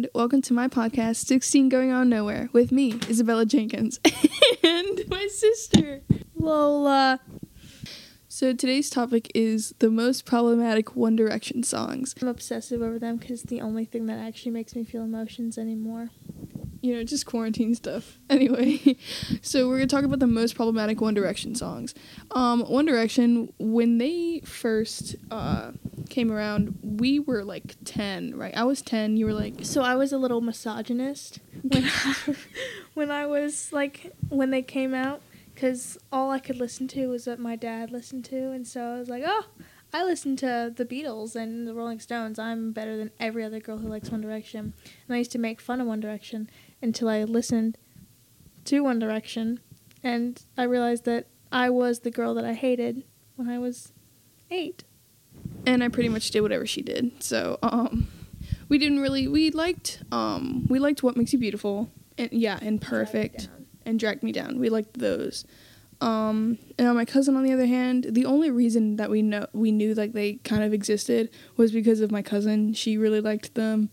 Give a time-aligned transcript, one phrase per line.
[0.00, 4.00] and welcome to my podcast, 16 Going On Nowhere, with me, Isabella Jenkins,
[4.64, 6.00] and my sister,
[6.34, 7.20] Lola.
[8.26, 12.14] So today's topic is the most problematic One Direction songs.
[12.22, 16.08] I'm obsessive over them because the only thing that actually makes me feel emotions anymore.
[16.82, 18.18] You know, just quarantine stuff.
[18.30, 18.96] Anyway,
[19.42, 21.94] so we're gonna talk about the most problematic One Direction songs.
[22.30, 25.72] Um, One Direction, when they first uh,
[26.08, 28.56] came around, we were like 10, right?
[28.56, 32.14] I was 10, you were like, So I was a little misogynist when I,
[32.94, 35.22] when I was like when they came out
[35.54, 38.98] because all I could listen to was what my dad listened to, and so I
[38.98, 39.44] was like, oh,
[39.92, 42.38] I listen to the Beatles and the Rolling Stones.
[42.38, 44.72] I'm better than every other girl who likes One Direction.
[45.06, 46.48] And I used to make fun of One Direction
[46.82, 47.78] until I listened
[48.66, 49.60] to One Direction,
[50.02, 53.04] and I realized that I was the girl that I hated
[53.36, 53.92] when I was
[54.50, 54.84] eight.
[55.66, 57.22] and I pretty much did whatever she did.
[57.22, 58.08] So, um,
[58.68, 62.80] we didn't really, we liked, um, we liked What Makes You Beautiful, and yeah, and
[62.80, 63.48] Perfect.
[63.84, 64.58] and Drag Me Down.
[64.58, 65.44] We liked those.
[66.02, 69.46] Um, and on my cousin, on the other hand, the only reason that we know
[69.52, 72.72] we knew like they kind of existed was because of my cousin.
[72.72, 73.90] She really liked them.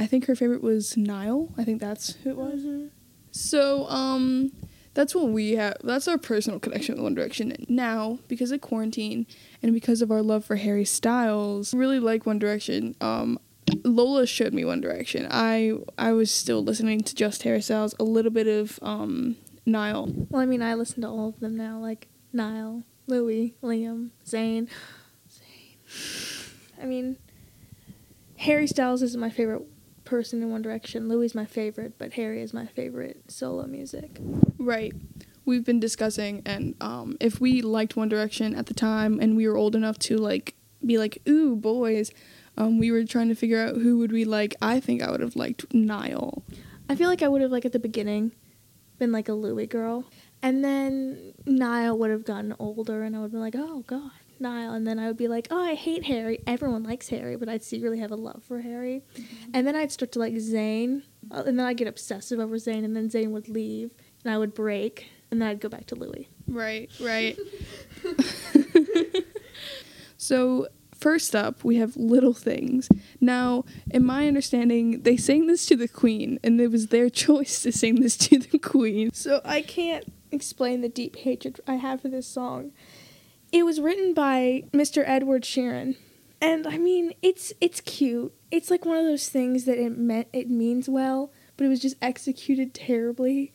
[0.00, 1.52] I think her favorite was Niall.
[1.58, 2.62] I think that's who it was.
[2.62, 2.86] Mm-hmm.
[3.32, 4.50] So, um,
[4.94, 5.76] that's what we have.
[5.84, 7.54] That's our personal connection with One Direction.
[7.68, 9.26] Now, because of quarantine
[9.62, 12.96] and because of our love for Harry Styles, I really like One Direction.
[13.02, 13.38] Um,
[13.84, 15.28] Lola showed me One Direction.
[15.30, 20.08] I I was still listening to just Harry Styles, a little bit of um, Niall.
[20.30, 24.68] Well, I mean, I listen to all of them now, like Niall, Louis, Liam, Zayn.
[25.30, 26.48] Zayn.
[26.82, 27.18] I mean,
[28.38, 29.62] Harry Styles is my favorite
[30.10, 31.08] person in One Direction.
[31.08, 34.18] Louis is my favorite, but Harry is my favorite solo music.
[34.58, 34.92] Right.
[35.44, 39.48] We've been discussing, and um, if we liked One Direction at the time, and we
[39.48, 42.10] were old enough to like be like, "Ooh, boys,"
[42.56, 44.54] um, we were trying to figure out who would we like.
[44.60, 46.42] I think I would have liked Niall.
[46.88, 48.32] I feel like I would have, like, at the beginning,
[48.98, 50.04] been like a Louis girl.
[50.42, 54.10] And then Niall would have gotten older, and I would have been like, oh, God,
[54.40, 54.74] Niall.
[54.74, 56.40] And then I would be like, oh, I hate Harry.
[56.46, 59.02] Everyone likes Harry, but I'd secretly have a love for Harry.
[59.52, 62.84] And then I'd start to like Zayn, uh, and then I'd get obsessive over Zayn,
[62.84, 63.90] and then Zayn would leave,
[64.24, 66.28] and I would break, and then I'd go back to Louis.
[66.48, 67.38] Right, right.
[70.16, 72.88] so, first up, we have Little Things.
[73.20, 77.62] Now, in my understanding, they sang this to the Queen, and it was their choice
[77.62, 79.12] to sing this to the Queen.
[79.12, 82.72] So I can't explain the deep hatred I have for this song.
[83.52, 85.02] It was written by Mr.
[85.06, 85.96] Edward Sheeran.
[86.40, 88.32] And I mean, it's it's cute.
[88.50, 91.80] It's like one of those things that it meant it means well, but it was
[91.80, 93.52] just executed terribly.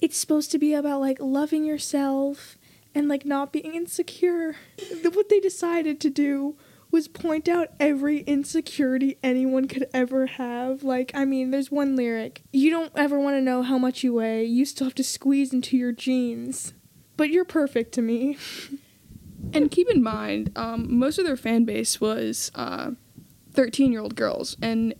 [0.00, 2.56] It's supposed to be about like loving yourself
[2.94, 4.56] and like not being insecure.
[5.02, 6.56] What they decided to do
[6.90, 10.82] was point out every insecurity anyone could ever have.
[10.82, 14.14] Like, I mean, there's one lyric You don't ever want to know how much you
[14.14, 16.72] weigh, you still have to squeeze into your jeans.
[17.16, 18.38] But you're perfect to me.
[19.52, 22.50] And keep in mind, um, most of their fan base was
[23.52, 24.56] 13 year old girls.
[24.62, 24.94] And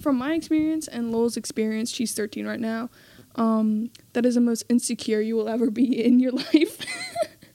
[0.00, 2.90] from my experience and Lola's experience, she's 13 right now,
[3.34, 6.84] um, that is the most insecure you will ever be in your life.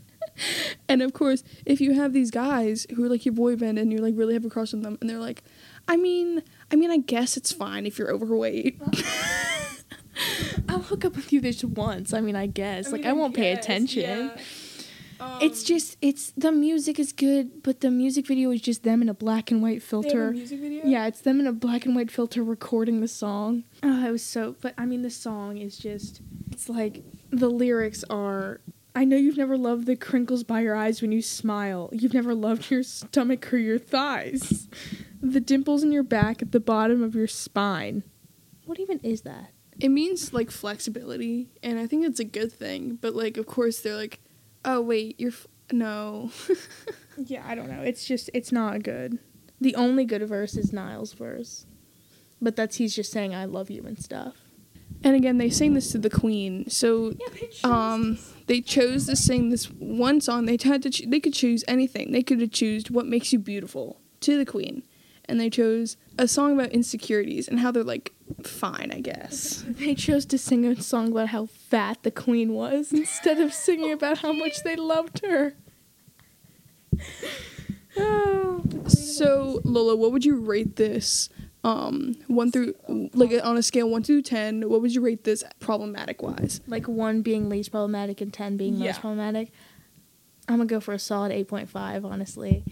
[0.90, 3.92] and of course, if you have these guys who are like your boy band and
[3.92, 5.44] you like really have a crush on them, and they're like,
[5.88, 6.42] I mean,
[6.72, 8.82] I mean, I guess it's fine if you're overweight.
[10.70, 12.14] I'll hook up with you this once.
[12.14, 12.92] I mean, I guess.
[12.92, 14.32] like, I won't pay attention.
[15.20, 19.02] Um, It's just, it's, the music is good, but the music video is just them
[19.02, 20.32] in a black and white filter.
[20.32, 20.86] music video.
[20.86, 23.64] Yeah, it's them in a black and white filter recording the song.
[23.82, 24.56] Oh, it was so.
[24.62, 26.22] But I mean, the song is just.
[26.52, 28.62] It's like the lyrics are.
[28.96, 31.90] I know you've never loved the crinkles by your eyes when you smile.
[31.92, 34.68] You've never loved your stomach or your thighs.
[35.22, 38.04] the dimples in your back at the bottom of your spine.
[38.66, 39.50] What even is that?
[39.80, 43.80] it means like flexibility and i think it's a good thing but like of course
[43.80, 44.20] they're like
[44.66, 46.32] oh wait you're f- no
[47.18, 47.82] Yeah, I don't know.
[47.84, 49.20] It's just it's not good.
[49.62, 51.68] The only good verse is Niall's verse.
[52.42, 54.34] But that's he's just saying I love you and stuff.
[55.04, 57.14] and again they sang this to the queen so
[57.64, 58.18] um
[58.48, 62.12] they chose to sing this one song they had to ch- they could choose anything
[62.12, 64.84] they could have choose what makes you beautiful to the queen
[65.26, 68.12] and they chose a song about insecurities and how they're like
[68.44, 72.92] fine i guess They chose to sing a song about how fat the queen was
[72.92, 75.54] instead of singing about how much they loved her.
[77.98, 81.30] Oh, the queen of so lola what would you rate this
[81.64, 82.74] um one through
[83.14, 86.88] like on a scale one through ten what would you rate this problematic wise like
[86.88, 88.88] one being least problematic and 10 being Yeah.
[88.88, 89.52] most problematic.
[90.50, 92.66] I'm gonna go for a solid 8.5, honestly,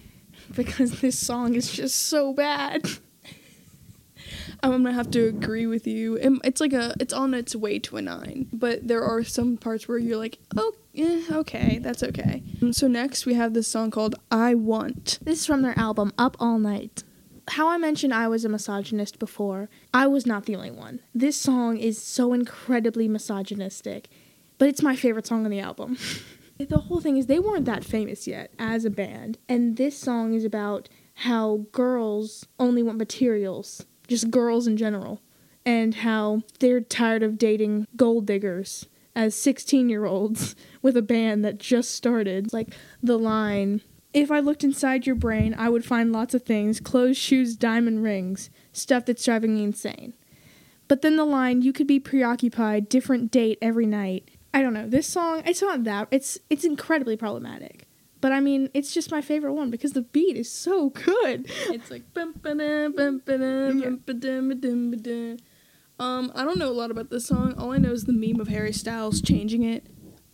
[0.55, 2.89] because this song is just so bad.
[4.63, 6.17] I'm gonna have to agree with you.
[6.43, 9.87] It's like a, it's on its way to a nine, but there are some parts
[9.87, 12.43] where you're like, oh, yeah, okay, that's okay.
[12.61, 16.13] Um, so next we have this song called "I Want." This is from their album
[16.17, 17.03] Up All Night.
[17.47, 20.99] How I mentioned I was a misogynist before, I was not the only one.
[21.13, 24.09] This song is so incredibly misogynistic,
[24.57, 25.97] but it's my favorite song on the album.
[26.65, 30.33] the whole thing is they weren't that famous yet as a band, and this song
[30.33, 35.21] is about how girls only want materials, just girls in general,
[35.65, 41.43] and how they're tired of dating gold diggers as 16 year olds with a band
[41.45, 42.53] that just started.
[42.53, 42.69] Like
[43.01, 43.81] the line,
[44.13, 48.03] if I looked inside your brain, I would find lots of things clothes, shoes, diamond
[48.03, 50.13] rings, stuff that's driving me insane.
[50.87, 54.29] But then the line, you could be preoccupied, different date every night.
[54.53, 54.87] I don't know.
[54.87, 56.07] This song, it's not that.
[56.11, 57.87] It's it's incredibly problematic.
[58.19, 61.47] But I mean, it's just my favorite one because the beat is so good.
[61.69, 65.37] It's like bum, ba-da, bum, ba-da, bum, ba-dum, ba-dum, ba-dum.
[65.99, 67.53] Um, I don't know a lot about this song.
[67.57, 69.85] All I know is the meme of Harry Styles changing it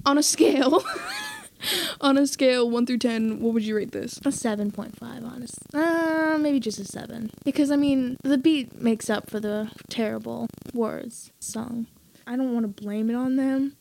[0.05, 0.83] on a scale.
[2.01, 4.17] on a scale one through ten, what would you rate this?
[4.19, 4.93] A 7.5,
[5.23, 5.55] honest.
[5.73, 7.31] Uh, maybe just a 7.
[7.43, 11.87] Because, I mean, the beat makes up for the terrible words sung.
[12.25, 13.75] I don't want to blame it on them,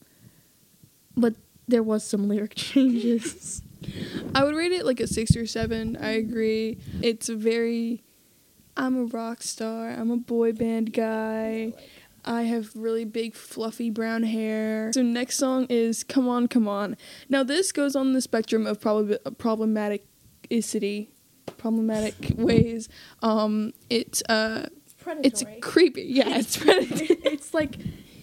[1.17, 1.35] but
[1.69, 3.63] there was some lyric changes.
[4.35, 5.97] I would rate it like a six or seven.
[6.01, 6.79] I agree.
[7.03, 8.03] It's a very.
[8.77, 9.91] I'm a rock star.
[9.91, 11.73] I'm a boy band guy.
[12.25, 14.91] I have really big fluffy brown hair.
[14.93, 16.97] So next song is "Come On, Come On."
[17.29, 21.09] Now this goes on the spectrum of prob- problematicity,
[21.57, 22.89] problematic ways.
[23.23, 24.67] Um, it's uh,
[25.23, 26.03] it's creepy.
[26.03, 27.21] Yeah, it's predatory.
[27.25, 27.79] it's like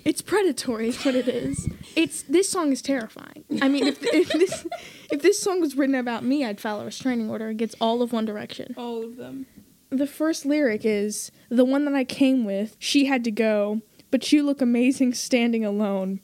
[0.05, 1.69] it's predatory is what it is.
[1.95, 3.45] It's this song is terrifying.
[3.61, 4.67] I mean, if, if this
[5.11, 8.11] if this song was written about me, I'd file a restraining order against all of
[8.11, 8.73] One Direction.
[8.77, 9.45] All of them.
[9.89, 12.75] The first lyric is the one that I came with.
[12.79, 16.19] She had to go, but you look amazing standing alone.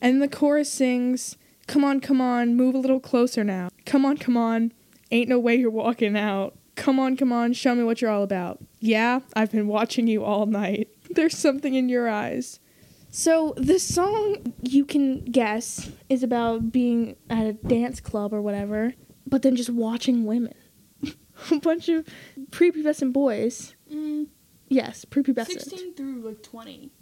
[0.00, 3.68] And the chorus sings, "Come on, come on, move a little closer now.
[3.84, 4.72] Come on, come on,
[5.10, 6.56] ain't no way you're walking out.
[6.76, 8.60] Come on, come on, show me what you're all about.
[8.78, 10.88] Yeah, I've been watching you all night.
[11.10, 12.60] There's something in your eyes."
[13.10, 18.94] So the song you can guess is about being at a dance club or whatever,
[19.26, 20.54] but then just watching women.
[21.50, 22.06] a bunch of
[22.50, 23.74] prepubescent boys.
[23.92, 24.28] Mm,
[24.68, 25.48] Yes, prepubescent.
[25.60, 26.92] Sixteen through like twenty.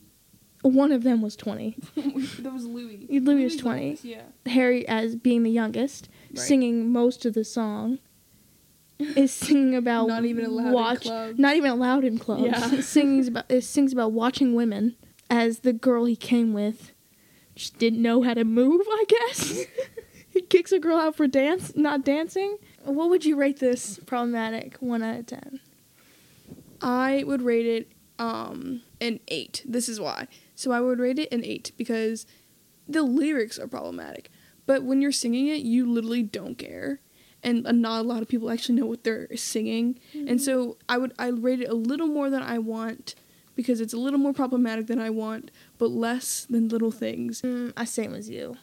[0.62, 1.76] One of them was 20.
[1.94, 3.06] that was Louis.
[3.08, 3.84] Louis was 20.
[3.84, 4.22] oldest, Yeah.
[4.46, 6.38] Harry, as being the youngest, Right.
[6.38, 8.00] singing most of the song,
[8.98, 11.38] is singing about Not even allowed in clubs.
[11.38, 12.42] Not even allowed in clubs.
[12.42, 12.80] Yeah.
[12.80, 14.96] sings about it sings about watching women
[15.30, 16.92] as the girl he came with
[17.54, 18.82] just didn't know how to move.
[18.88, 19.64] I guess
[20.30, 22.56] he kicks a girl out for dance, not dancing.
[22.84, 25.60] What would you rate this problematic one out of ten?
[26.80, 29.62] I would rate it um an eight.
[29.66, 30.28] This is why.
[30.54, 32.26] So I would rate it an eight because
[32.88, 34.30] the lyrics are problematic.
[34.66, 37.00] But when you're singing it, you literally don't care.
[37.42, 40.00] And not a lot of people actually know what they're singing.
[40.12, 43.14] And so I would I rate it a little more than I want
[43.58, 47.42] because it's a little more problematic than I want, but less than little things.
[47.42, 48.56] Mm, I same as you.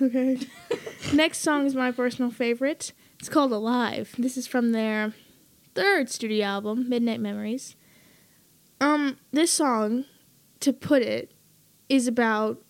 [0.00, 0.38] Okay.
[1.12, 2.94] Next song is my personal favorite.
[3.20, 4.14] It's called Alive.
[4.16, 5.12] This is from their
[5.74, 7.76] third studio album, Midnight Memories.
[8.80, 10.06] Um, this song,
[10.60, 11.32] to put it,
[11.90, 12.62] is about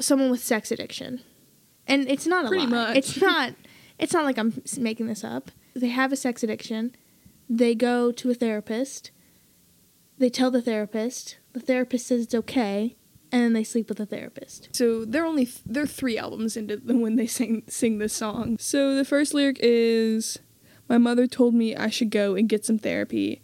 [0.00, 1.20] someone with sex addiction.
[1.86, 2.86] And it's not a Pretty lie.
[2.86, 2.96] much.
[2.96, 3.52] It's not
[3.98, 5.50] it's not like I'm making this up.
[5.76, 6.96] They have a sex addiction.
[7.50, 9.10] They go to a therapist.
[10.22, 11.38] They tell the therapist.
[11.52, 12.94] The therapist says it's okay,
[13.32, 14.68] and they sleep with the therapist.
[14.70, 18.56] So they're only th- they're three albums into the, when they sing sing this song.
[18.60, 20.38] So the first lyric is,
[20.88, 23.42] "My mother told me I should go and get some therapy.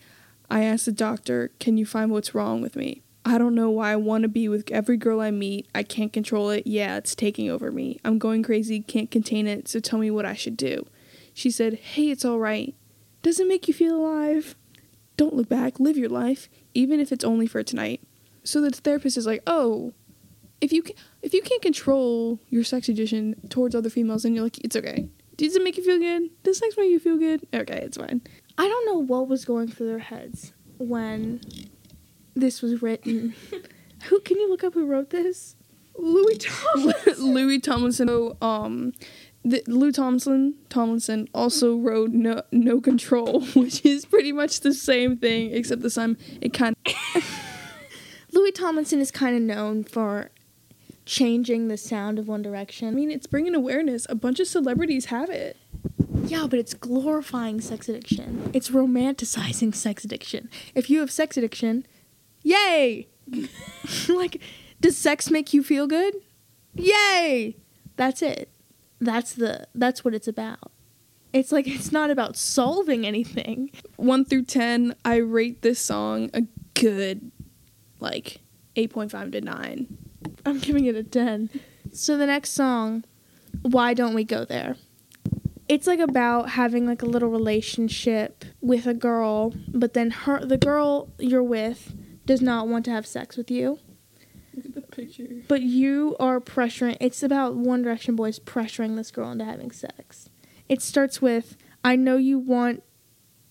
[0.48, 3.02] I asked the doctor, can you find what's wrong with me?
[3.24, 5.66] I don't know why I want to be with every girl I meet.
[5.74, 6.64] I can't control it.
[6.64, 7.98] Yeah, it's taking over me.
[8.04, 8.82] I'm going crazy.
[8.82, 9.66] Can't contain it.
[9.66, 10.86] So tell me what I should do."
[11.34, 12.76] She said, "Hey, it's all right.
[13.22, 14.54] Does it make you feel alive?
[15.18, 15.78] Don't look back.
[15.78, 18.00] Live your life, even if it's only for tonight."
[18.42, 19.92] So the therapist is like, "Oh."
[20.60, 20.82] if you
[21.22, 25.08] if you can't control your sex addiction towards other females, then you're like, it's okay.
[25.36, 26.30] Does it make you feel good?
[26.42, 27.46] Does sex make you feel good?
[27.54, 28.22] Okay, it's fine.
[28.56, 31.40] I don't know what was going through their heads when
[32.34, 33.34] this was written.
[34.04, 35.54] who can you look up who wrote this?
[35.96, 37.18] Louis Thomas.
[37.18, 38.08] Louis Tomlinson.
[38.08, 38.92] So, um,
[39.44, 45.16] the, Lou Tomlinson Tomlinson also wrote no no control, which is pretty much the same
[45.16, 46.76] thing, except this time it kind.
[46.86, 47.24] Of.
[48.32, 50.30] Louis Tomlinson is kind of known for
[51.06, 52.88] changing the sound of One Direction.
[52.88, 54.06] I mean, it's bringing awareness.
[54.10, 55.56] A bunch of celebrities have it.
[56.24, 58.50] Yeah, but it's glorifying sex addiction.
[58.52, 60.50] It's romanticizing sex addiction.
[60.74, 61.86] If you have sex addiction,
[62.42, 63.08] yay!
[64.08, 64.42] like,
[64.80, 66.14] does sex make you feel good?
[66.74, 67.56] Yay!
[67.96, 68.50] That's it.
[69.00, 70.72] That's the that's what it's about.
[71.32, 73.70] It's like it's not about solving anything.
[73.96, 76.42] 1 through 10, I rate this song a
[76.74, 77.30] good
[78.00, 78.40] like
[78.76, 79.98] 8.5 to 9.
[80.46, 81.50] I'm giving it a 10.
[81.92, 83.04] So the next song,
[83.62, 84.76] Why Don't We Go There?
[85.68, 90.56] It's like about having like a little relationship with a girl, but then her the
[90.56, 93.78] girl you're with does not want to have sex with you.
[94.98, 95.28] Picture.
[95.46, 100.28] But you are pressuring it's about One Direction boys pressuring this girl into having sex.
[100.68, 102.82] It starts with I know you want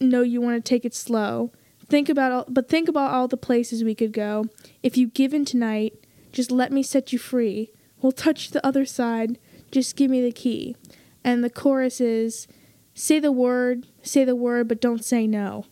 [0.02, 1.54] know you want to take it slow.
[1.88, 4.46] Think about all but think about all the places we could go.
[4.84, 5.94] If you give in tonight,
[6.34, 7.72] just let me set you free.
[8.02, 9.40] We'll touch the other side.
[9.72, 10.76] Just give me the key.
[11.24, 12.50] And the chorus is
[12.94, 15.66] say the word, say the word, but don't say no.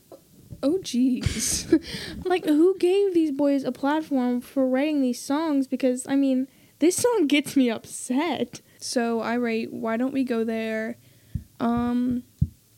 [0.65, 1.71] Oh jeez.
[2.25, 6.47] Like who gave these boys a platform for writing these songs because I mean,
[6.79, 8.61] this song gets me upset.
[8.79, 10.97] so I rate Why Don't We Go There?
[11.59, 12.23] Um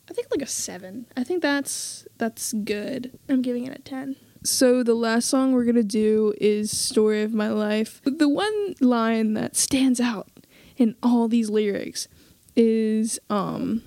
[0.10, 1.06] I think like a 7.
[1.16, 3.18] I think that's that's good.
[3.30, 4.18] I'm giving it a 10.
[4.44, 9.34] So the last song we're gonna do is "Story of My Life." The one line
[9.34, 10.28] that stands out
[10.78, 12.08] in all these lyrics
[12.56, 13.82] is um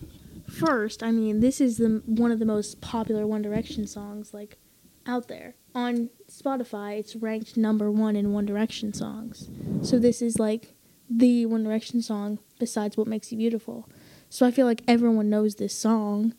[0.50, 4.58] First, I mean, this is the one of the most popular One Direction songs like
[5.06, 5.54] out there.
[5.74, 9.48] On Spotify, it's ranked number 1 in One Direction songs.
[9.82, 10.74] So this is like
[11.08, 13.88] the One Direction song besides What Makes You Beautiful.
[14.28, 16.34] So I feel like everyone knows this song,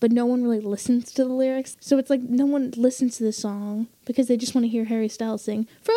[0.00, 1.76] but no one really listens to the lyrics.
[1.80, 4.86] So it's like no one listens to this song because they just want to hear
[4.86, 5.96] Harry Styles sing Frozen.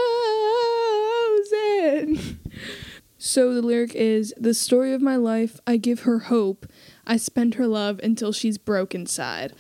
[3.17, 5.60] so the lyric is the story of my life.
[5.65, 6.67] I give her hope.
[7.05, 9.53] I spend her love until she's broke inside.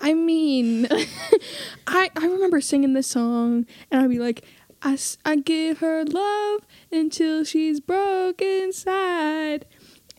[0.00, 0.86] I mean,
[1.86, 4.44] I I remember singing this song and I'd be like,
[4.80, 6.60] I, I give her love
[6.92, 9.66] until she's broke inside.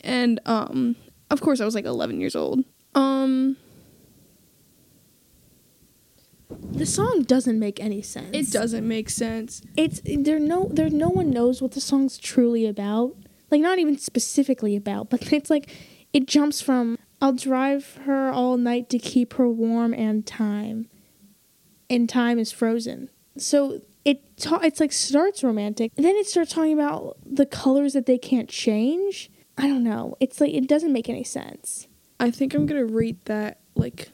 [0.04, 0.96] And um
[1.32, 2.64] of course I was like 11 years old.
[2.96, 3.58] Um
[6.72, 8.30] The song doesn't make any sense.
[8.34, 9.62] it doesn't make sense.
[9.78, 13.16] it's there no there no one knows what the song's truly about
[13.52, 15.70] like not even specifically about but it's like
[16.14, 20.88] it jumps from i'll drive her all night to keep her warm and time
[21.90, 23.10] and time is frozen.
[23.38, 27.94] So it ta- it's like starts romantic and then it starts talking about the colors
[27.94, 29.32] that they can't change.
[29.58, 30.16] I don't know.
[30.20, 31.88] It's like it doesn't make any sense.
[32.20, 34.10] I think I'm gonna rate that like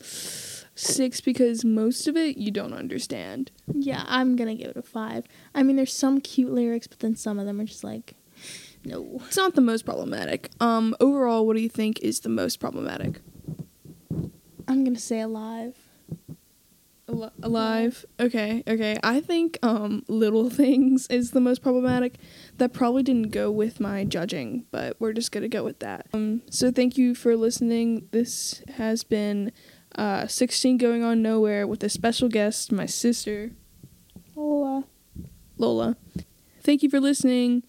[0.00, 3.50] six because most of it you don't understand.
[3.72, 5.26] yeah i'm gonna give it a five.
[5.54, 8.14] I mean there's some cute lyrics but then some of them are just like
[8.86, 10.50] no It's not the most problematic.
[10.60, 13.20] Um, overall, what do you think is the most problematic?
[14.68, 15.74] i'm gonna say alive
[17.08, 18.04] Al- alive.
[18.18, 18.96] Okay, okay.
[19.02, 22.16] I think um, little things is the most problematic.
[22.58, 26.08] That probably didn't go with my judging, but we're just gonna go with that.
[26.14, 28.08] Um, so thank you for listening.
[28.10, 29.52] This has been
[29.94, 33.52] uh, 16 going on nowhere with a special guest, my sister
[34.34, 34.84] Lola.
[35.58, 35.96] Lola.
[36.62, 37.62] Thank you for listening.